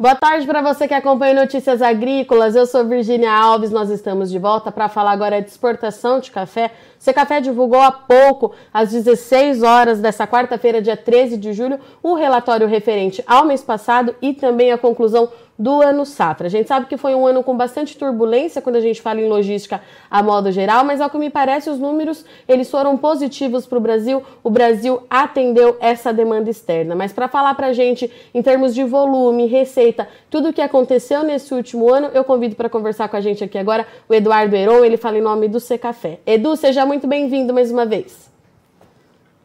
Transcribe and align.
Boa 0.00 0.14
tarde 0.14 0.46
para 0.46 0.62
você 0.62 0.88
que 0.88 0.94
acompanha 0.94 1.34
Notícias 1.34 1.82
Agrícolas. 1.82 2.56
Eu 2.56 2.64
sou 2.64 2.86
Virginia 2.86 3.30
Alves. 3.30 3.70
Nós 3.70 3.90
estamos 3.90 4.30
de 4.30 4.38
volta 4.38 4.72
para 4.72 4.88
falar 4.88 5.10
agora 5.10 5.42
de 5.42 5.50
exportação 5.50 6.20
de 6.20 6.30
café. 6.30 6.70
O 7.06 7.12
Café 7.12 7.38
divulgou 7.38 7.78
há 7.78 7.92
pouco, 7.92 8.54
às 8.72 8.92
16 8.92 9.62
horas 9.62 10.00
dessa 10.00 10.26
quarta-feira, 10.26 10.80
dia 10.80 10.96
13 10.96 11.36
de 11.36 11.52
julho, 11.52 11.78
o 12.02 12.14
relatório 12.14 12.66
referente 12.66 13.22
ao 13.26 13.44
mês 13.44 13.62
passado 13.62 14.16
e 14.22 14.32
também 14.32 14.72
a 14.72 14.78
conclusão 14.78 15.28
do 15.60 15.82
ano 15.82 16.06
safra. 16.06 16.46
A 16.46 16.50
gente 16.50 16.66
sabe 16.66 16.86
que 16.86 16.96
foi 16.96 17.14
um 17.14 17.26
ano 17.26 17.42
com 17.44 17.54
bastante 17.54 17.98
turbulência 17.98 18.62
quando 18.62 18.76
a 18.76 18.80
gente 18.80 19.02
fala 19.02 19.20
em 19.20 19.28
logística 19.28 19.82
a 20.10 20.22
modo 20.22 20.50
geral, 20.50 20.82
mas 20.86 21.02
ao 21.02 21.10
que 21.10 21.18
me 21.18 21.28
parece 21.28 21.68
os 21.68 21.78
números 21.78 22.24
eles 22.48 22.70
foram 22.70 22.96
positivos 22.96 23.66
para 23.66 23.76
o 23.76 23.80
Brasil. 23.80 24.22
O 24.42 24.48
Brasil 24.48 25.02
atendeu 25.10 25.76
essa 25.78 26.14
demanda 26.14 26.48
externa. 26.48 26.94
Mas 26.94 27.12
para 27.12 27.28
falar 27.28 27.52
para 27.52 27.66
a 27.66 27.72
gente 27.74 28.10
em 28.32 28.40
termos 28.40 28.74
de 28.74 28.82
volume, 28.84 29.44
receita, 29.44 30.08
tudo 30.30 30.48
o 30.48 30.52
que 30.52 30.62
aconteceu 30.62 31.22
nesse 31.22 31.52
último 31.52 31.92
ano, 31.92 32.08
eu 32.14 32.24
convido 32.24 32.56
para 32.56 32.70
conversar 32.70 33.10
com 33.10 33.18
a 33.18 33.20
gente 33.20 33.44
aqui 33.44 33.58
agora 33.58 33.86
o 34.08 34.14
Eduardo 34.14 34.56
Heron. 34.56 34.82
Ele 34.82 34.96
fala 34.96 35.18
em 35.18 35.22
nome 35.22 35.46
do 35.46 35.60
Secafé. 35.60 36.20
Edu, 36.26 36.56
seja 36.56 36.86
muito 36.86 37.06
bem-vindo 37.06 37.52
mais 37.52 37.70
uma 37.70 37.84
vez. 37.84 38.32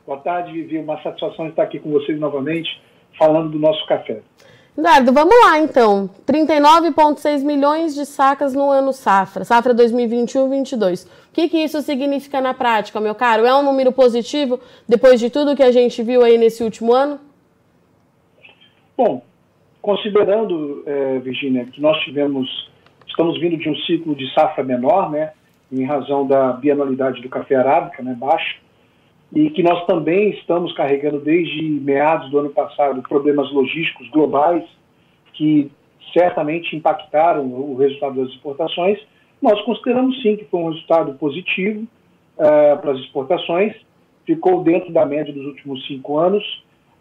Boa 0.08 0.20
tarde, 0.20 0.54
Vivi. 0.54 0.78
Uma 0.78 1.02
satisfação 1.04 1.50
estar 1.50 1.64
aqui 1.64 1.78
com 1.78 1.92
vocês 1.92 2.18
novamente, 2.18 2.70
falando 3.20 3.50
do 3.50 3.59
nosso 3.59 3.86
café. 3.86 4.22
Eduardo, 4.78 5.14
vamos 5.14 5.34
lá 5.46 5.60
então. 5.60 6.10
39,6 6.28 7.44
milhões 7.44 7.96
de 7.96 8.06
sacas 8.06 8.54
no 8.54 8.70
ano 8.70 8.92
safra, 8.92 9.46
safra 9.46 9.74
2021-22. 9.74 11.06
O 11.06 11.10
que, 11.32 11.48
que 11.48 11.58
isso 11.58 11.82
significa 11.82 12.42
na 12.42 12.54
prática, 12.54 13.00
meu 13.00 13.16
caro? 13.16 13.46
É 13.46 13.56
um 13.56 13.64
número 13.64 13.94
positivo 13.94 14.60
depois 14.88 15.20
de 15.20 15.30
tudo 15.30 15.56
que 15.56 15.64
a 15.64 15.72
gente 15.72 16.04
viu 16.04 16.24
aí 16.24 16.38
nesse 16.38 16.62
último 16.62 16.94
ano? 16.94 17.20
Bom, 18.98 19.23
considerando, 19.82 20.84
é, 20.86 21.20
Virginia, 21.20 21.66
que 21.66 21.82
nós 21.82 21.98
tivemos, 22.04 22.70
estamos 23.08 23.39
vindo 23.39 23.58
de 23.58 23.70
um 23.70 23.76
ciclo 23.78 24.14
de 24.14 24.34
safra 24.34 24.64
menor, 24.64 25.10
né, 25.10 25.32
em 25.72 25.86
razão 25.86 26.28
da 26.28 26.52
bianualidade 26.52 27.22
do 27.22 27.30
café 27.30 27.56
arábica, 27.56 28.04
né, 28.04 28.14
baixa, 28.14 28.58
e 29.34 29.50
que 29.50 29.64
nós 29.64 29.86
também 29.86 30.30
estamos 30.31 30.73
carregando 30.73 31.20
desde 31.20 31.62
meados 31.62 32.30
do 32.30 32.40
ano 32.40 32.50
passado 32.50 33.02
problemas 33.02 33.52
logísticos 33.52 34.09
globais 34.09 34.64
que 35.34 35.72
certamente 36.14 36.76
impactaram 36.76 37.45
o 37.45 37.76
resultado 37.76 38.22
das 38.22 38.30
exportações, 38.30 39.00
nós 39.42 39.59
consideramos 39.64 40.22
sim 40.22 40.38
que 40.38 40.45
foi 40.45 40.62
um 40.62 40.70
resultado 40.70 41.14
positivo 41.16 41.82
uh, 42.38 42.78
para 42.80 42.92
as 42.92 43.00
exportações, 43.00 43.76
ficou 44.26 44.64
dentro 44.64 44.92
da 44.94 45.06
média 45.06 45.34
dos 45.34 45.45
últimos 45.45 45.86
cinco 45.86 46.17
anos. 46.17 46.44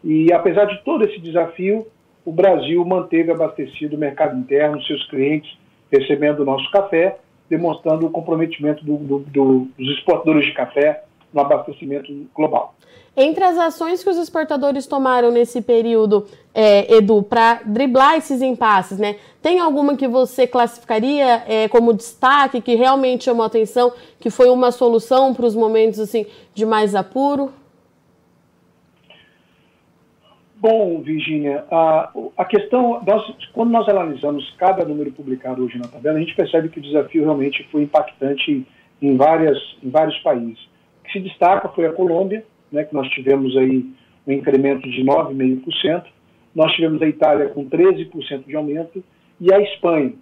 E 0.02 0.32
apesar 0.32 0.64
de 0.64 0.82
todo 0.82 1.04
esse 1.04 1.18
desafio, 1.20 1.86
o 2.24 2.32
Brasil 2.32 2.84
manteve 2.84 3.30
abastecido 3.30 3.96
o 3.96 3.98
mercado 3.98 4.36
interno, 4.36 4.82
seus 4.82 5.06
clientes 5.08 5.56
recebendo 5.92 6.40
o 6.40 6.44
nosso 6.44 6.68
café, 6.70 7.18
demonstrando 7.48 8.06
o 8.06 8.10
comprometimento 8.10 8.84
do, 8.84 8.96
do, 8.96 9.18
do, 9.20 9.68
dos 9.78 9.88
exportadores 9.96 10.46
de 10.46 10.52
café 10.52 11.04
no 11.34 11.40
abastecimento 11.40 12.12
global. 12.34 12.74
Entre 13.16 13.44
as 13.44 13.56
ações 13.58 14.02
que 14.02 14.10
os 14.10 14.16
exportadores 14.16 14.86
tomaram 14.86 15.30
nesse 15.30 15.62
período, 15.62 16.26
é, 16.52 16.96
Edu, 16.96 17.22
para 17.22 17.60
driblar 17.64 18.16
esses 18.16 18.42
impasses, 18.42 18.98
né? 18.98 19.16
Tem 19.40 19.60
alguma 19.60 19.96
que 19.96 20.08
você 20.08 20.46
classificaria 20.46 21.44
é, 21.46 21.68
como 21.68 21.92
destaque, 21.94 22.60
que 22.60 22.74
realmente 22.74 23.24
chamou 23.24 23.46
atenção, 23.46 23.92
que 24.18 24.30
foi 24.30 24.48
uma 24.48 24.72
solução 24.72 25.32
para 25.32 25.46
os 25.46 25.54
momentos 25.54 26.00
assim 26.00 26.26
de 26.54 26.66
mais 26.66 26.94
apuro? 26.94 27.52
Bom, 30.56 31.00
Virginia, 31.02 31.64
a, 31.70 32.10
a 32.38 32.44
questão, 32.44 33.00
nós, 33.06 33.22
quando 33.52 33.70
nós 33.70 33.88
analisamos 33.88 34.50
cada 34.58 34.84
número 34.84 35.12
publicado 35.12 35.62
hoje 35.62 35.78
na 35.78 35.86
tabela, 35.86 36.16
a 36.16 36.20
gente 36.20 36.34
percebe 36.34 36.68
que 36.68 36.78
o 36.78 36.82
desafio 36.82 37.22
realmente 37.22 37.68
foi 37.70 37.82
impactante 37.82 38.66
em, 39.00 39.16
várias, 39.16 39.58
em 39.82 39.90
vários 39.90 40.18
países 40.20 40.73
se 41.14 41.20
destaca 41.20 41.68
foi 41.68 41.86
a 41.86 41.92
Colômbia, 41.92 42.44
né, 42.70 42.84
que 42.84 42.92
nós 42.92 43.08
tivemos 43.10 43.56
aí 43.56 43.86
um 44.26 44.32
incremento 44.32 44.90
de 44.90 45.02
9,5%, 45.04 46.04
nós 46.54 46.72
tivemos 46.72 47.00
a 47.00 47.06
Itália 47.06 47.48
com 47.48 47.64
13% 47.68 48.44
de 48.46 48.56
aumento 48.56 49.02
e 49.40 49.52
a 49.52 49.60
Espanha. 49.60 50.12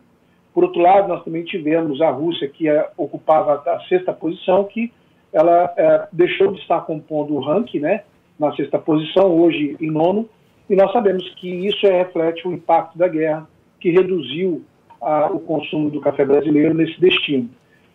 Por 0.54 0.64
outro 0.64 0.80
lado, 0.80 1.08
nós 1.08 1.24
também 1.24 1.44
tivemos 1.44 2.00
a 2.00 2.10
Rússia, 2.10 2.48
que 2.48 2.68
é, 2.68 2.90
ocupava 2.96 3.62
a 3.66 3.80
sexta 3.88 4.12
posição, 4.12 4.64
que 4.64 4.92
ela 5.32 5.72
é, 5.76 6.08
deixou 6.12 6.52
de 6.52 6.60
estar 6.60 6.82
compondo 6.82 7.34
o 7.34 7.40
ranking, 7.40 7.80
né, 7.80 8.04
na 8.38 8.54
sexta 8.54 8.78
posição, 8.78 9.30
hoje 9.40 9.76
em 9.80 9.90
nono, 9.90 10.28
e 10.68 10.76
nós 10.76 10.92
sabemos 10.92 11.28
que 11.34 11.48
isso 11.48 11.86
é, 11.86 12.02
reflete 12.02 12.46
o 12.46 12.52
impacto 12.52 12.98
da 12.98 13.08
guerra, 13.08 13.48
que 13.80 13.90
reduziu 13.90 14.62
a, 15.00 15.26
o 15.26 15.40
consumo 15.40 15.90
do 15.90 16.00
café 16.00 16.24
brasileiro 16.24 16.74
nesse 16.74 17.00
destino. 17.00 17.48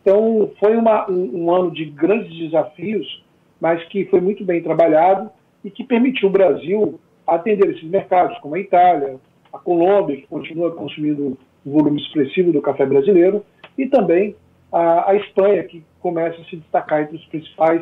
Então, 0.08 0.50
foi 0.58 0.78
uma, 0.78 1.12
um, 1.12 1.44
um, 1.44 1.54
ano 1.54 1.70
de 1.70 1.84
grandes 1.84 2.34
desafios, 2.34 3.22
mas 3.60 3.84
que 3.90 4.06
foi 4.06 4.22
muito 4.22 4.42
bem 4.46 4.64
trabalhado 4.64 5.30
e 5.66 5.70
que 5.70 5.84
permitiu 5.84 6.30
o 6.30 6.32
Brasil 6.32 6.98
atender 7.28 7.72
esses 7.72 7.84
mercados, 7.84 8.40
como 8.40 8.56
a 8.56 8.60
Itália, 8.60 9.20
a 9.52 9.60
Colômbia, 9.60 10.16
que 10.16 10.26
continua 10.28 10.72
consumindo 10.72 11.38
um 11.66 11.72
volume 11.74 12.00
expressivo 12.02 12.54
do 12.54 12.62
café 12.62 12.86
brasileiro, 12.86 13.44
e 13.78 13.86
também 13.86 14.34
a, 14.72 15.12
a 15.12 15.16
Espanha, 15.18 15.62
que 15.66 15.84
começa 16.00 16.40
a 16.40 16.46
se 16.46 16.56
destacar 16.56 17.02
entre 17.02 17.18
os 17.18 17.26
principais 17.26 17.82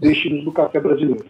destinos 0.00 0.46
do 0.46 0.52
café 0.52 0.80
brasileiro. 0.80 1.26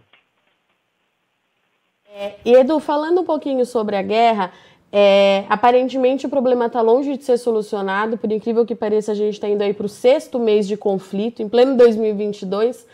É, 2.15 2.37
Edu, 2.45 2.79
falando 2.79 3.23
um 3.23 3.25
pouquinho 3.25 3.67
sobre 3.67 3.97
a 3.97 4.03
guerra, 4.03 4.53
é, 4.93 5.45
aparentemente 5.49 6.27
o 6.27 6.29
problema 6.29 6.67
está 6.67 6.81
longe 6.81 7.17
de 7.17 7.25
ser 7.25 7.39
solucionado, 7.39 8.17
por 8.17 8.31
incrível 8.31 8.65
que 8.65 8.75
pareça, 8.75 9.13
a 9.13 9.15
gente 9.15 9.35
está 9.35 9.49
indo 9.49 9.63
aí 9.63 9.75
para 9.75 9.87
o 9.87 9.89
sexto 9.89 10.39
mês 10.39 10.67
de 10.67 10.77
conflito, 10.77 11.43
em 11.43 11.49
pleno 11.49 11.77
2022. 11.77 12.87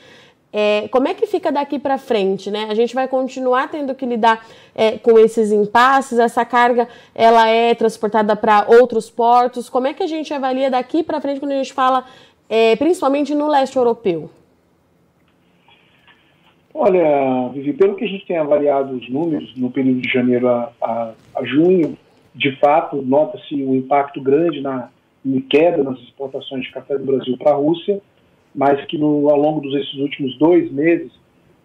É, 0.54 0.86
como 0.88 1.08
é 1.08 1.14
que 1.14 1.26
fica 1.26 1.50
daqui 1.50 1.78
para 1.78 1.97
frente, 1.97 2.50
né? 2.50 2.66
A 2.69 2.75
gente 2.75 2.94
vai 2.94 3.08
continuar 3.08 3.70
tendo 3.70 3.94
que 3.94 4.04
lidar 4.04 4.47
é, 4.75 4.98
com 4.98 5.19
esses 5.19 5.50
impasses. 5.50 6.19
Essa 6.19 6.44
carga, 6.44 6.86
ela 7.14 7.48
é 7.48 7.75
transportada 7.75 8.36
para 8.36 8.66
outros 8.69 9.08
portos. 9.08 9.70
Como 9.70 9.86
é 9.86 9.94
que 9.94 10.02
a 10.02 10.06
gente 10.06 10.32
avalia 10.34 10.70
daqui 10.70 11.02
para 11.02 11.22
frente 11.22 11.41
quando 11.41 11.52
a 11.52 11.56
gente 11.56 11.72
fala, 11.72 12.04
é, 12.50 12.76
principalmente 12.76 13.34
no 13.34 13.48
leste 13.48 13.76
europeu? 13.76 14.28
Olha, 16.75 17.49
Vivi, 17.53 17.75
pelo 17.75 17.97
que 17.97 18.05
a 18.05 18.09
gente 18.09 18.27
tem 18.27 18.38
avaliado 18.38 18.94
os 18.94 19.09
números 19.10 19.55
no 19.56 19.71
período 19.71 20.00
de 20.00 20.10
janeiro 20.10 20.49
a, 20.49 20.72
a, 20.81 21.12
a 21.37 21.44
junho, 21.44 21.97
de 22.34 22.56
fato, 22.56 23.03
nota-se 23.03 23.55
um 23.55 23.75
impacto 23.75 24.21
grande 24.21 24.60
na 24.60 24.88
queda 25.49 25.82
nas 25.84 25.99
exportações 26.00 26.65
de 26.65 26.72
café 26.72 26.97
do 26.97 27.05
Brasil 27.05 27.37
para 27.38 27.53
a 27.53 27.56
Rússia, 27.56 28.00
mas 28.55 28.84
que 28.87 28.99
no, 28.99 29.28
ao 29.28 29.38
longo 29.38 29.61
desses 29.71 29.94
últimos 29.94 30.37
dois 30.38 30.71
meses 30.72 31.12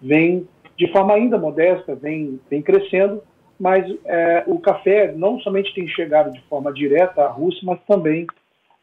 vem, 0.02 0.48
de 0.78 0.92
forma 0.92 1.14
ainda 1.14 1.38
modesta, 1.38 1.96
vem, 1.96 2.40
vem 2.50 2.62
crescendo, 2.62 3.22
mas 3.60 3.92
é, 4.06 4.44
o 4.46 4.60
café 4.60 5.12
não 5.14 5.40
somente 5.40 5.74
tem 5.74 5.88
chegado 5.88 6.32
de 6.32 6.42
forma 6.42 6.72
direta 6.72 7.24
à 7.24 7.30
Rússia, 7.30 7.62
mas 7.64 7.80
também 7.88 8.28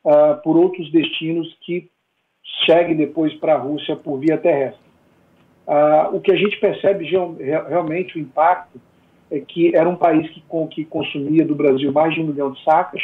uh, 0.05 0.43
por 0.43 0.57
outros 0.57 0.91
destinos 0.91 1.57
que 1.61 1.89
cheguem 2.67 2.97
depois 2.97 3.33
para 3.35 3.55
a 3.55 3.59
Rússia 3.59 3.95
por 3.95 4.19
via 4.19 4.37
terrestre. 4.37 4.84
Ah, 5.67 6.11
o 6.13 6.21
que 6.21 6.31
a 6.31 6.37
gente 6.37 6.59
percebe 6.59 7.05
realmente 7.07 8.17
o 8.17 8.21
impacto 8.21 8.79
é 9.31 9.41
que 9.41 9.75
era 9.75 9.89
um 9.89 9.97
país 9.97 10.31
que, 10.31 10.43
com, 10.43 10.67
que 10.69 10.85
consumia 10.85 11.45
do 11.45 11.55
Brasil 11.55 11.91
mais 11.91 12.15
de 12.15 12.21
um 12.21 12.27
milhão 12.27 12.53
de 12.53 12.63
sacas 12.63 13.03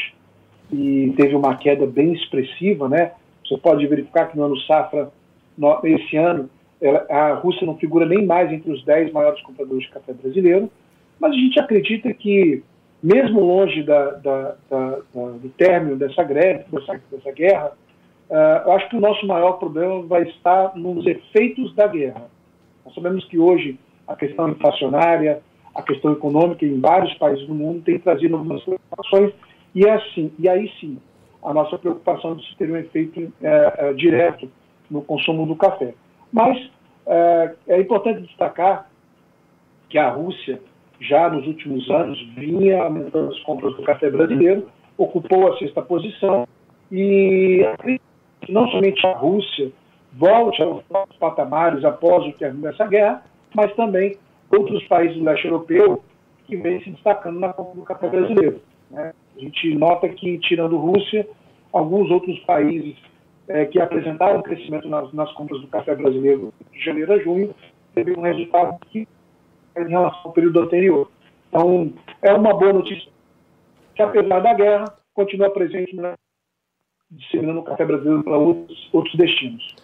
e 0.70 1.12
teve 1.16 1.34
uma 1.34 1.56
queda 1.56 1.86
bem 1.86 2.12
expressiva, 2.12 2.88
né? 2.88 3.12
Você 3.44 3.56
pode 3.56 3.86
verificar 3.86 4.26
que 4.26 4.36
no 4.36 4.44
ano 4.44 4.56
safra, 4.60 5.10
no, 5.56 5.80
esse 5.84 6.16
ano, 6.16 6.48
ela, 6.80 7.04
a 7.08 7.34
Rússia 7.34 7.66
não 7.66 7.76
figura 7.76 8.06
nem 8.06 8.24
mais 8.24 8.52
entre 8.52 8.70
os 8.70 8.84
10 8.84 9.12
maiores 9.12 9.40
compradores 9.42 9.84
de 9.84 9.90
café 9.90 10.12
brasileiro, 10.12 10.70
mas 11.18 11.32
a 11.32 11.36
gente 11.36 11.58
acredita 11.58 12.12
que, 12.12 12.62
mesmo 13.02 13.40
longe 13.40 13.82
da, 13.82 14.10
da, 14.12 14.54
da, 14.70 14.98
do 15.12 15.48
término 15.56 15.96
dessa 15.96 16.22
greve, 16.22 16.64
dessa, 16.70 17.00
dessa 17.10 17.32
guerra, 17.32 17.72
uh, 18.30 18.68
eu 18.68 18.72
acho 18.72 18.88
que 18.88 18.96
o 18.96 19.00
nosso 19.00 19.26
maior 19.26 19.52
problema 19.52 20.02
vai 20.02 20.22
estar 20.22 20.76
nos 20.76 21.04
efeitos 21.06 21.74
da 21.74 21.86
guerra 21.86 22.28
nós 22.90 22.94
sabemos 22.94 23.24
que 23.26 23.38
hoje 23.38 23.78
a 24.06 24.16
questão 24.16 24.48
inflacionária, 24.48 25.40
a 25.74 25.82
questão 25.82 26.12
econômica 26.12 26.66
em 26.66 26.80
vários 26.80 27.14
países 27.14 27.46
do 27.46 27.54
mundo 27.54 27.82
tem 27.82 27.98
trazido 27.98 28.36
algumas 28.36 28.62
preocupações 28.64 29.32
e 29.74 29.86
é 29.86 29.92
assim, 29.92 30.32
e 30.38 30.48
aí 30.48 30.68
sim, 30.80 30.98
a 31.44 31.54
nossa 31.54 31.78
preocupação 31.78 32.34
de 32.34 32.44
se 32.48 32.56
ter 32.56 32.70
um 32.70 32.76
efeito 32.76 33.32
é, 33.40 33.74
é, 33.78 33.92
direto 33.92 34.50
no 34.90 35.02
consumo 35.02 35.46
do 35.46 35.54
café. 35.54 35.94
Mas 36.32 36.58
é, 37.06 37.54
é 37.68 37.80
importante 37.80 38.22
destacar 38.22 38.90
que 39.88 39.96
a 39.96 40.10
Rússia 40.10 40.60
já 41.00 41.30
nos 41.30 41.46
últimos 41.46 41.88
anos 41.90 42.20
vinha 42.34 42.82
aumentando 42.82 43.30
as 43.30 43.38
compras 43.40 43.74
do 43.76 43.82
café 43.84 44.10
brasileiro, 44.10 44.68
ocupou 44.98 45.52
a 45.52 45.56
sexta 45.58 45.80
posição 45.80 46.46
e 46.90 47.64
não 48.48 48.68
somente 48.68 49.06
a 49.06 49.12
Rússia, 49.12 49.70
volte 50.12 50.62
aos 50.62 50.82
patamares 51.18 51.84
após 51.84 52.26
o 52.26 52.32
término 52.32 52.62
dessa 52.62 52.86
guerra, 52.86 53.22
mas 53.54 53.74
também 53.74 54.16
outros 54.50 54.82
países 54.88 55.16
do 55.16 55.24
leste 55.24 55.46
europeu 55.46 56.02
que 56.46 56.56
vêm 56.56 56.82
se 56.82 56.90
destacando 56.90 57.38
na 57.38 57.52
compra 57.52 57.74
do 57.76 57.82
café 57.82 58.08
brasileiro. 58.08 58.60
Né? 58.90 59.12
A 59.36 59.40
gente 59.40 59.74
nota 59.74 60.08
que, 60.08 60.38
tirando 60.38 60.76
Rússia, 60.76 61.26
alguns 61.72 62.10
outros 62.10 62.38
países 62.40 62.96
é, 63.48 63.64
que 63.66 63.80
apresentaram 63.80 64.42
crescimento 64.42 64.88
nas, 64.88 65.12
nas 65.12 65.32
compras 65.32 65.60
do 65.60 65.68
café 65.68 65.94
brasileiro 65.94 66.52
de 66.72 66.84
janeiro 66.84 67.12
a 67.12 67.18
junho, 67.18 67.54
teve 67.94 68.12
um 68.18 68.22
resultado 68.22 68.78
que 68.90 69.06
em 69.76 69.88
relação 69.88 70.20
ao 70.24 70.32
período 70.32 70.60
anterior. 70.60 71.10
Então, 71.48 71.92
é 72.22 72.32
uma 72.32 72.52
boa 72.54 72.72
notícia 72.72 73.10
que, 73.94 74.02
apesar 74.02 74.40
da 74.40 74.54
guerra, 74.54 74.84
continua 75.14 75.50
presente 75.50 75.94
na 75.94 76.14
disseminando 77.10 77.60
o 77.60 77.64
café 77.64 77.84
brasileiro 77.84 78.22
para 78.22 78.38
outros, 78.38 78.88
outros 78.92 79.14
destinos. 79.16 79.74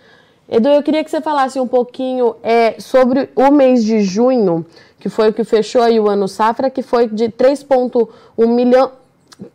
Edu, 0.49 0.69
eu 0.69 0.83
queria 0.83 1.03
que 1.03 1.11
você 1.11 1.21
falasse 1.21 1.59
um 1.59 1.67
pouquinho 1.67 2.37
é, 2.43 2.79
sobre 2.79 3.29
o 3.35 3.51
mês 3.51 3.85
de 3.85 4.01
junho, 4.03 4.65
que 5.01 5.09
foi 5.09 5.31
o 5.31 5.33
que 5.33 5.43
fechou 5.43 5.83
aí 5.83 5.99
o 5.99 6.09
ano 6.09 6.29
safra, 6.29 6.71
que 6.71 6.83
foi 6.83 7.09
de 7.09 7.29
3,1 7.29 8.47
milhão. 8.47 8.93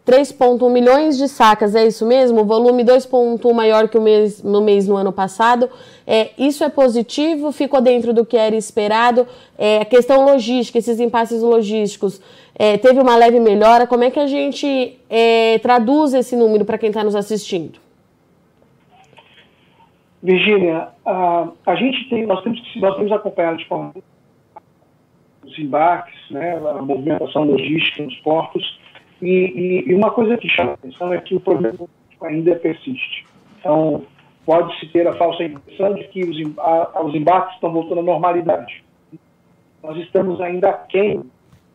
3,1 0.05 0.69
milhões 0.69 1.17
de 1.17 1.27
sacas, 1.27 1.73
é 1.73 1.87
isso 1.87 2.05
mesmo? 2.05 2.45
Volume 2.45 2.83
2,1 2.83 3.51
maior 3.51 3.87
que 3.87 3.97
o 3.97 4.01
mês, 4.01 4.43
no 4.43 4.61
mês 4.61 4.87
no 4.87 4.95
ano 4.95 5.11
passado. 5.11 5.69
É, 6.05 6.29
isso 6.37 6.63
é 6.63 6.69
positivo? 6.69 7.51
Ficou 7.51 7.81
dentro 7.81 8.13
do 8.13 8.23
que 8.23 8.37
era 8.37 8.55
esperado? 8.55 9.25
É, 9.57 9.79
a 9.79 9.85
questão 9.85 10.23
logística, 10.23 10.77
esses 10.77 10.99
impasses 10.99 11.41
logísticos, 11.41 12.21
é, 12.53 12.77
teve 12.77 12.99
uma 12.99 13.15
leve 13.15 13.39
melhora? 13.39 13.87
Como 13.87 14.03
é 14.03 14.11
que 14.11 14.19
a 14.19 14.27
gente 14.27 14.99
é, 15.09 15.57
traduz 15.59 16.13
esse 16.13 16.35
número 16.35 16.63
para 16.63 16.77
quem 16.77 16.89
está 16.89 17.03
nos 17.03 17.15
assistindo? 17.15 17.79
Virgínia, 20.23 20.89
a, 21.05 21.47
a 21.65 21.75
gente 21.75 22.07
tem, 22.09 22.25
nós 22.25 22.43
temos 22.43 22.59
que 22.61 22.79
nós 22.79 22.95
temos 22.95 23.11
acompanhado 23.11 23.57
de 23.57 23.67
forma 23.67 23.93
os 25.43 25.57
embarques, 25.57 26.15
né, 26.29 26.57
a 26.57 26.81
movimentação 26.81 27.43
logística 27.43 28.03
nos 28.03 28.15
portos, 28.17 28.79
e, 29.21 29.27
e, 29.27 29.89
e, 29.89 29.93
uma 29.93 30.11
coisa 30.11 30.37
que 30.37 30.47
chama 30.47 30.73
atenção 30.73 31.13
é 31.13 31.19
que 31.19 31.35
o 31.35 31.39
problema 31.39 31.87
ainda 32.21 32.55
persiste. 32.55 33.25
Então, 33.59 34.03
pode-se 34.45 34.87
ter 34.87 35.07
a 35.07 35.13
falsa 35.13 35.43
impressão 35.43 35.93
de 35.93 36.03
que 36.05 36.23
os, 36.23 36.57
a, 36.57 37.01
os 37.03 37.13
embarques 37.13 37.55
estão 37.55 37.71
voltando 37.71 37.99
à 37.99 38.03
normalidade. 38.03 38.83
Nós 39.83 39.97
estamos 39.97 40.39
ainda 40.41 40.69
aquém 40.69 41.23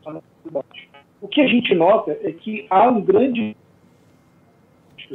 da 0.04 0.12
normalidade. 0.12 0.88
O 1.20 1.28
que 1.28 1.40
a 1.40 1.46
gente 1.46 1.74
nota 1.74 2.18
é 2.22 2.32
que 2.32 2.66
há 2.70 2.88
um 2.88 3.00
grande 3.00 3.56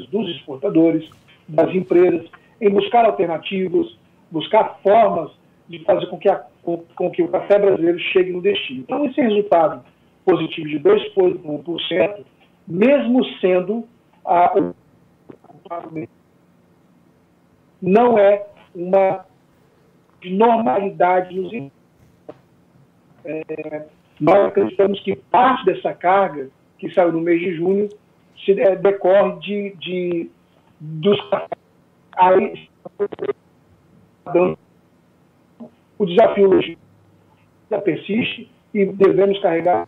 dos 0.09 0.29
exportadores, 0.29 1.09
das 1.47 1.73
empresas, 1.75 2.29
em 2.61 2.69
buscar 2.69 3.05
alternativas, 3.05 3.97
buscar 4.29 4.79
formas 4.83 5.31
de 5.67 5.83
fazer 5.83 6.05
com 6.07 6.17
que, 6.17 6.29
a, 6.29 6.45
com, 6.61 6.83
com 6.95 7.09
que 7.09 7.23
o 7.23 7.27
café 7.27 7.57
brasileiro 7.57 7.99
chegue 7.99 8.31
no 8.31 8.41
destino. 8.41 8.81
Então, 8.81 9.05
esse 9.05 9.19
resultado 9.19 9.83
positivo 10.23 10.67
de 10.69 10.79
2,1%, 10.79 12.25
mesmo 12.67 13.25
sendo 13.39 13.87
a, 14.23 14.53
não 17.81 18.17
é 18.17 18.45
uma 18.75 19.25
normalidade 20.23 21.35
nos 21.35 21.71
é, 23.25 23.87
nós 24.19 24.47
acreditamos 24.47 24.99
que 25.01 25.15
parte 25.15 25.65
dessa 25.65 25.93
carga 25.93 26.49
que 26.77 26.91
saiu 26.93 27.11
no 27.11 27.21
mês 27.21 27.39
de 27.39 27.55
junho 27.55 27.89
se, 28.45 28.59
é, 28.59 28.75
decorre 28.75 29.39
de, 29.39 29.75
de 29.77 30.29
dos 30.79 31.19
aí 32.15 32.69
o 35.97 36.05
desafio 36.05 36.49
logístico 36.49 36.81
persiste 37.83 38.51
e 38.73 38.85
devemos 38.85 39.39
carregar 39.39 39.87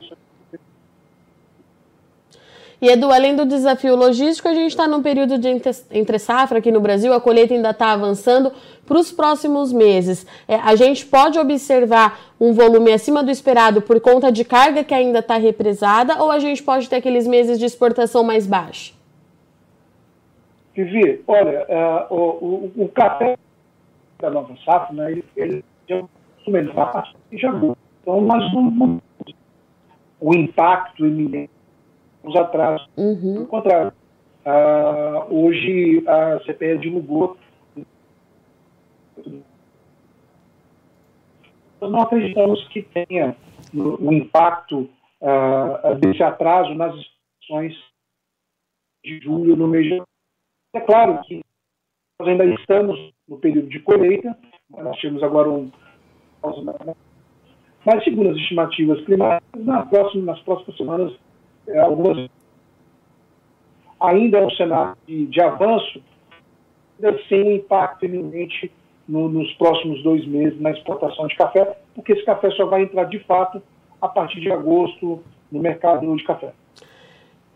e 2.84 2.90
Edu, 2.90 3.14
além 3.14 3.34
do 3.34 3.46
desafio 3.46 3.96
logístico, 3.96 4.50
a 4.50 4.54
gente 4.54 4.72
está 4.72 4.86
num 4.90 5.02
período 5.02 5.38
de 5.38 5.48
entre 5.48 6.20
safra 6.20 6.58
aqui 6.58 6.70
no 6.70 6.82
Brasil, 6.82 7.14
a 7.14 7.22
colheita 7.22 7.54
ainda 7.54 7.70
está 7.70 7.94
avançando 7.94 8.52
para 8.86 9.00
os 9.00 9.10
próximos 9.10 9.72
meses. 9.72 10.28
É, 10.46 10.56
a 10.56 10.76
gente 10.76 11.06
pode 11.06 11.40
observar 11.40 12.20
um 12.38 12.52
volume 12.52 12.92
acima 12.92 13.24
do 13.24 13.32
esperado 13.32 13.82
por 13.82 14.02
conta 14.02 14.30
de 14.30 14.44
carga 14.44 14.84
que 14.84 14.94
ainda 14.94 15.20
está 15.20 15.38
represada, 15.38 16.22
ou 16.22 16.30
a 16.30 16.40
gente 16.40 16.62
pode 16.62 16.90
ter 16.90 16.98
aqueles 16.98 17.26
meses 17.26 17.58
de 17.58 17.64
exportação 17.64 18.22
mais 18.22 18.46
baixos? 18.46 18.94
Vivi, 20.74 21.24
olha, 21.28 21.66
uh, 21.70 22.14
o, 22.14 22.72
o, 22.76 22.84
o, 22.84 22.90
café 22.90 23.38
da 24.20 24.30
nova 24.30 24.56
safra, 24.66 24.94
né, 24.96 25.12
ele, 25.12 25.26
ele 25.36 25.66
já 25.88 26.04
já 27.32 27.50
Então, 28.02 28.22
nós 28.22 28.54
não 28.54 29.02
o 30.20 30.34
impacto 30.34 31.06
iminente 31.06 31.52
os 32.24 32.36
atrasos. 32.36 32.88
Uhum. 32.98 33.34
Pelo 33.34 33.48
contrário, 33.48 33.94
uh, 34.46 35.36
hoje 35.36 36.04
a 36.08 36.40
CPE 36.46 36.78
divulgou. 36.80 37.38
Nós 41.82 41.92
não 41.92 42.02
acreditamos 42.02 42.66
que 42.70 42.82
tenha 42.82 43.36
o 43.74 44.08
um 44.08 44.14
impacto 44.14 44.90
uh, 45.22 45.96
desse 46.00 46.24
atraso 46.24 46.74
nas 46.74 46.96
inscrições 46.96 47.76
de 49.04 49.20
julho 49.20 49.58
no 49.58 49.68
mês 49.68 49.86
de 49.86 50.02
É 50.74 50.80
claro 50.82 51.22
que 51.24 51.42
nós 52.20 52.30
ainda 52.30 52.46
estamos 52.46 53.14
no 53.28 53.38
período 53.38 53.70
de 53.70 53.80
colheita, 53.80 54.36
nós 54.72 55.00
temos 55.00 55.22
agora 55.22 55.50
um. 55.50 55.72
Mas, 57.86 58.04
segundo 58.04 58.32
as 58.32 58.38
estimativas 58.38 59.04
climáticas, 59.06 59.66
nas 59.66 59.88
próximas, 59.88 60.26
nas 60.26 60.40
próximas 60.40 60.78
semanas 60.78 61.14
é, 61.68 61.80
algumas 61.80 62.30
ainda 64.00 64.40
é 64.40 64.46
um 64.46 64.52
cenário 64.52 64.98
de, 65.08 65.28
de 65.28 65.42
avanço, 65.42 66.02
sem 67.30 67.44
um 67.44 67.52
impacto 67.52 68.06
iminente 68.06 68.72
no, 69.08 69.30
nos 69.30 69.52
próximos 69.54 70.02
dois 70.04 70.26
meses 70.26 70.60
na 70.60 70.72
exportação 70.72 71.28
de 71.28 71.36
café, 71.36 71.78
porque 71.96 72.14
esse 72.14 72.26
café 72.26 72.50
só 72.52 72.66
vai 72.66 72.84
entrar 72.84 73.06
de 73.06 73.20
fato 73.20 73.62
a 74.02 74.08
partir 74.08 74.42
de 74.42 74.52
agosto 74.52 75.24
no 75.52 75.60
mercado 75.60 76.16
de 76.16 76.24
café. 76.24 76.54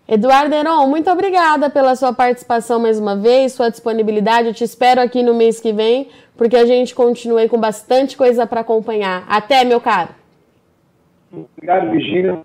Eduardo 0.07 0.55
Heron, 0.55 0.87
muito 0.87 1.11
obrigada 1.11 1.69
pela 1.69 1.93
sua 1.93 2.13
participação 2.13 2.79
mais 2.79 2.97
uma 2.97 3.17
vez, 3.17 3.51
sua 3.51 3.69
disponibilidade. 3.69 4.47
Eu 4.47 4.53
te 4.53 4.63
espero 4.63 5.01
aqui 5.01 5.21
no 5.21 5.33
mês 5.33 5.59
que 5.59 5.73
vem, 5.73 6.07
porque 6.37 6.55
a 6.55 6.65
gente 6.65 6.95
continua 6.95 7.45
com 7.49 7.59
bastante 7.59 8.15
coisa 8.15 8.47
para 8.47 8.61
acompanhar. 8.61 9.25
Até, 9.27 9.65
meu 9.65 9.81
caro. 9.81 10.09
Obrigado, 11.29 11.91
Virginia. 11.91 12.41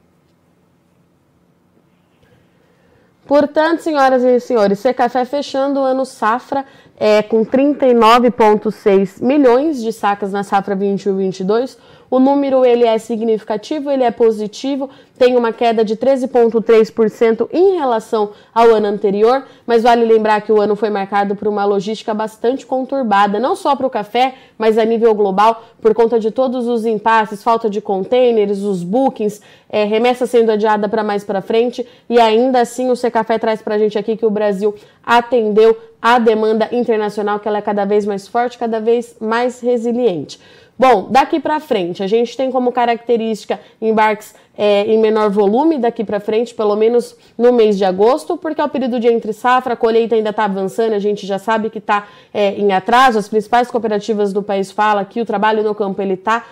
Portanto, 3.25 3.81
senhoras 3.81 4.25
e 4.25 4.40
senhores, 4.40 4.81
Secafé 4.81 5.25
fechando 5.25 5.78
o 5.78 5.85
ano 5.85 6.04
safra 6.04 6.66
é, 6.99 7.23
com 7.23 7.45
39,6 7.45 9.23
milhões 9.23 9.81
de 9.81 9.92
sacas 9.92 10.33
na 10.33 10.42
safra 10.42 10.76
21-22, 10.76 11.78
o 12.12 12.21
número 12.21 12.62
ele 12.62 12.85
é 12.85 12.99
significativo, 12.99 13.90
ele 13.90 14.04
é 14.04 14.11
positivo, 14.11 14.90
tem 15.19 15.35
uma 15.35 15.50
queda 15.50 15.83
de 15.83 15.97
13,3% 15.97 17.49
em 17.50 17.78
relação 17.78 18.33
ao 18.54 18.69
ano 18.69 18.87
anterior, 18.87 19.47
mas 19.66 19.83
vale 19.83 20.04
lembrar 20.04 20.42
que 20.42 20.52
o 20.52 20.61
ano 20.61 20.76
foi 20.76 20.90
marcado 20.90 21.35
por 21.35 21.49
uma 21.49 21.64
logística 21.64 22.12
bastante 22.12 22.66
conturbada, 22.66 23.40
não 23.40 23.57
só 23.57 23.75
para 23.75 23.87
o 23.87 23.90
café, 23.90 24.35
mas 24.59 24.76
a 24.76 24.85
nível 24.85 25.14
global, 25.14 25.64
por 25.81 25.95
conta 25.95 26.21
de 26.21 26.31
todos 26.31 26.69
os 26.69 26.85
impasses, 26.85 27.42
falta 27.42 27.71
de 27.71 27.81
containers, 27.81 28.59
os 28.59 28.83
bookings, 28.83 29.40
é, 29.71 29.85
remessa 29.85 30.26
sendo 30.26 30.52
adiada 30.52 30.90
para 30.90 31.02
mais 31.02 31.25
para 31.25 31.40
frente, 31.40 31.87
e 32.11 32.21
ainda 32.21 32.61
assim 32.61 32.90
o 32.90 32.97
Secafé 32.97 33.38
traz 33.38 33.62
para 33.62 33.76
a 33.76 33.78
gente 33.78 33.99
aqui 33.99 34.19
que 34.19 34.26
o 34.26 34.31
Brasil 34.31 34.75
atendeu 35.02 35.75
a 36.02 36.19
demanda 36.19 36.69
internacional, 36.73 37.38
que 37.40 37.49
ela 37.49 37.59
é 37.59 37.62
cada 37.62 37.87
vez 37.87 38.04
mais 38.04 38.28
forte, 38.28 38.59
cada 38.59 38.81
vez 38.81 39.16
mais 39.19 39.61
resiliente. 39.61 40.38
Bom, 40.79 41.09
daqui 41.11 41.38
para 41.38 41.61
frente, 41.61 42.02
a 42.02 42.07
gente 42.07 42.37
tem 42.37 42.50
como 42.50 42.73
característica 42.73 43.61
embarques 43.81 44.35
é, 44.56 44.85
em 44.85 44.99
menor 44.99 45.30
volume 45.30 45.78
daqui 45.78 46.04
para 46.04 46.21
frente, 46.21 46.54
pelo 46.54 46.76
menos 46.76 47.16
no 47.38 47.52
mês 47.52 47.78
de 47.78 47.85
agosto, 47.85 48.37
porque 48.37 48.61
é 48.61 48.64
o 48.64 48.68
período 48.68 49.00
de 49.00 49.09
entre 49.09 49.32
safra, 49.32 49.75
a 49.75 49.76
colheita 49.76 50.14
ainda 50.14 50.30
está 50.30 50.44
avançando, 50.44 50.92
a 50.92 50.99
gente 50.99 51.26
já 51.26 51.38
sabe 51.38 51.71
que 51.71 51.78
está 51.78 52.06
é, 52.32 52.52
em 52.52 52.73
atraso, 52.73 53.18
as 53.18 53.28
principais 53.28 53.71
cooperativas 53.71 54.32
do 54.32 54.42
país 54.42 54.71
falam 54.71 55.04
que 55.04 55.21
o 55.21 55.25
trabalho 55.25 55.62
no 55.62 55.75
campo 55.75 56.02
ele 56.02 56.14
está 56.14 56.44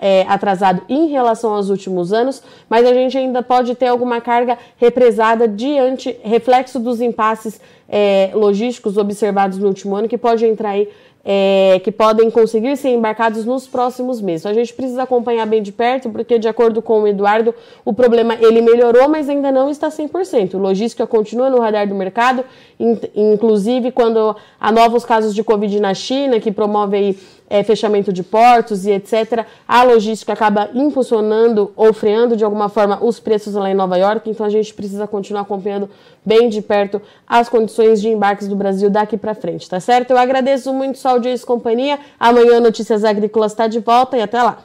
é, 0.00 0.22
atrasado 0.28 0.82
em 0.88 1.08
relação 1.08 1.54
aos 1.54 1.68
últimos 1.68 2.12
anos, 2.12 2.42
mas 2.68 2.86
a 2.86 2.92
gente 2.94 3.16
ainda 3.16 3.42
pode 3.42 3.74
ter 3.74 3.86
alguma 3.86 4.20
carga 4.20 4.58
represada 4.76 5.46
diante, 5.46 6.16
reflexo 6.22 6.78
dos 6.78 7.00
impasses 7.00 7.60
é, 7.88 8.30
logísticos 8.34 8.96
observados 8.96 9.58
no 9.58 9.68
último 9.68 9.94
ano, 9.94 10.08
que 10.08 10.16
pode 10.16 10.46
entrar 10.46 10.70
aí 10.70 10.88
é, 11.24 11.80
que 11.84 11.92
podem 11.92 12.30
conseguir 12.30 12.76
ser 12.76 12.90
embarcados 12.90 13.44
nos 13.44 13.66
próximos 13.66 14.20
meses. 14.20 14.42
Então, 14.42 14.50
a 14.50 14.54
gente 14.54 14.72
precisa 14.74 15.02
acompanhar 15.04 15.46
bem 15.46 15.62
de 15.62 15.72
perto, 15.72 16.10
porque 16.10 16.38
de 16.38 16.48
acordo 16.48 16.82
com 16.82 17.02
o 17.02 17.06
Eduardo, 17.06 17.41
o 17.84 17.92
problema 17.92 18.34
ele 18.34 18.60
melhorou, 18.60 19.08
mas 19.08 19.28
ainda 19.28 19.50
não 19.50 19.70
está 19.70 19.88
100%. 19.88 20.58
Logística 20.58 21.06
continua 21.06 21.50
no 21.50 21.60
radar 21.60 21.88
do 21.88 21.94
mercado, 21.94 22.44
inclusive 23.14 23.90
quando 23.90 24.36
há 24.60 24.72
novos 24.72 25.04
casos 25.04 25.34
de 25.34 25.42
Covid 25.42 25.80
na 25.80 25.94
China, 25.94 26.40
que 26.40 26.52
promove 26.52 26.96
aí 26.96 27.18
é, 27.52 27.62
fechamento 27.62 28.10
de 28.10 28.22
portos 28.22 28.86
e 28.86 28.92
etc., 28.92 29.44
a 29.68 29.82
logística 29.82 30.32
acaba 30.32 30.70
impulsionando 30.72 31.70
ou 31.76 31.92
freando 31.92 32.34
de 32.34 32.42
alguma 32.42 32.70
forma 32.70 32.98
os 33.04 33.20
preços 33.20 33.52
lá 33.52 33.70
em 33.70 33.74
Nova 33.74 33.98
York. 33.98 34.30
Então 34.30 34.46
a 34.46 34.48
gente 34.48 34.72
precisa 34.72 35.06
continuar 35.06 35.42
acompanhando 35.42 35.90
bem 36.24 36.48
de 36.48 36.62
perto 36.62 37.02
as 37.28 37.50
condições 37.50 38.00
de 38.00 38.08
embarques 38.08 38.48
do 38.48 38.56
Brasil 38.56 38.88
daqui 38.88 39.18
para 39.18 39.34
frente, 39.34 39.68
tá 39.68 39.78
certo? 39.80 40.12
Eu 40.12 40.16
agradeço 40.16 40.72
muito 40.72 40.96
sua 40.96 41.10
audiência 41.10 41.44
e 41.44 41.46
companhia. 41.46 41.98
Amanhã 42.18 42.58
Notícias 42.58 43.04
Agrícolas 43.04 43.52
está 43.52 43.66
de 43.66 43.80
volta 43.80 44.16
e 44.16 44.22
até 44.22 44.42
lá. 44.42 44.64